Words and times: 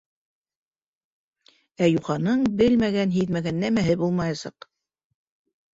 Ә 1.87 1.91
юханың 1.91 2.49
белмәгән-һиҙмәгән 2.63 3.65
нәмәһе 3.67 3.99
булмаясаҡ. 4.05 4.73